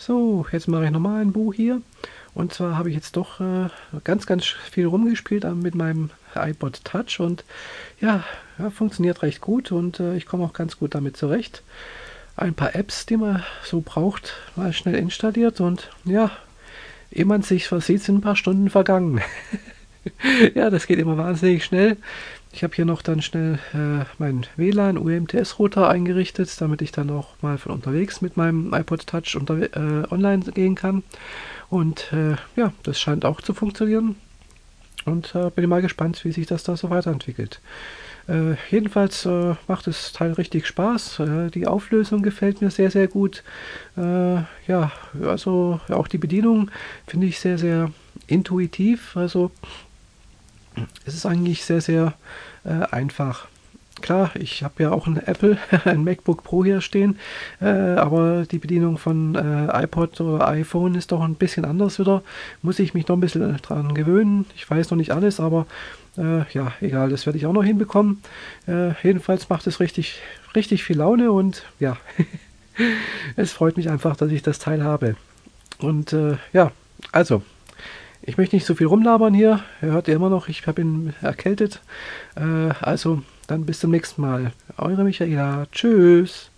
[0.00, 1.82] So, jetzt mache ich nochmal ein Buch hier.
[2.32, 3.68] Und zwar habe ich jetzt doch äh,
[4.04, 7.44] ganz, ganz viel rumgespielt mit meinem iPod Touch und
[8.00, 8.22] ja,
[8.60, 11.64] ja funktioniert recht gut und äh, ich komme auch ganz gut damit zurecht.
[12.36, 16.30] Ein paar Apps, die man so braucht, mal schnell installiert und ja,
[17.10, 19.20] ehe man sich versieht, sind ein paar Stunden vergangen.
[20.54, 21.96] ja, das geht immer wahnsinnig schnell.
[22.52, 27.28] Ich habe hier noch dann schnell äh, meinen WLAN UMTS-Router eingerichtet, damit ich dann auch
[27.42, 31.02] mal von unterwegs mit meinem iPod Touch unter, äh, online gehen kann.
[31.68, 34.16] Und äh, ja, das scheint auch zu funktionieren.
[35.04, 37.60] Und äh, bin mal gespannt, wie sich das da so weiterentwickelt.
[38.26, 41.22] Äh, jedenfalls äh, macht das Teil richtig Spaß.
[41.54, 43.42] die Auflösung gefällt mir sehr, sehr gut.
[43.96, 46.70] ja, also auch die Bedienung
[47.06, 47.90] finde ich sehr, sehr
[48.26, 49.16] intuitiv.
[49.16, 49.50] Also
[51.06, 52.14] es ist eigentlich sehr, sehr
[52.64, 53.46] äh, einfach.
[54.00, 57.18] Klar, ich habe ja auch ein Apple, ein MacBook Pro hier stehen,
[57.60, 62.22] äh, aber die Bedienung von äh, iPod oder iPhone ist doch ein bisschen anders wieder.
[62.62, 64.46] Muss ich mich noch ein bisschen dran gewöhnen.
[64.54, 65.66] Ich weiß noch nicht alles, aber
[66.16, 68.22] äh, ja, egal, das werde ich auch noch hinbekommen.
[68.66, 70.20] Äh, jedenfalls macht es richtig,
[70.54, 71.96] richtig viel Laune und ja,
[73.36, 75.16] es freut mich einfach, dass ich das Teil habe.
[75.78, 76.72] Und äh, ja,
[77.12, 77.42] also,
[78.28, 79.60] ich möchte nicht so viel rumlabern hier.
[79.80, 81.80] Ihr hört ja immer noch, ich bin erkältet.
[82.36, 84.52] Äh, also, dann bis zum nächsten Mal.
[84.76, 85.66] Eure Michaela.
[85.72, 86.50] Tschüss.